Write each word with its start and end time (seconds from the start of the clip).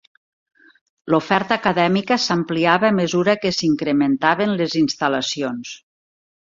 L'oferta 1.13 1.57
acadèmica 1.61 2.19
s'ampliava 2.25 2.91
a 2.91 2.97
mesura 3.03 3.39
que 3.45 3.55
s'incrementaven 3.59 4.61
les 4.63 4.79
instal·lacions. 4.85 5.81